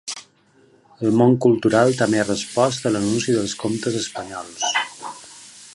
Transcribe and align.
El 1.07 1.11
món 1.19 1.35
cultural 1.47 1.93
també 1.99 2.21
ha 2.21 2.25
respost 2.29 2.89
a 2.91 2.93
l’anunci 2.95 3.37
dels 3.39 3.55
comptes 3.65 3.99
espanyols. 4.01 4.69